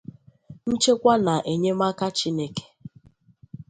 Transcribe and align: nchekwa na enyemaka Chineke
nchekwa 0.71 1.15
na 1.25 1.35
enyemaka 1.53 2.05
Chineke 2.17 2.65